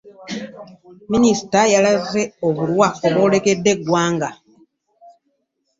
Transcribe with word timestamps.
Minisita 1.11 1.59
yalaze 1.73 2.21
obulwa 2.47 2.87
obwolekedde 3.07 3.69
eggwanga 3.75 4.29